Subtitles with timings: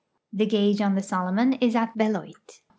[0.33, 2.61] The gauge on the Solomon is at Beloit.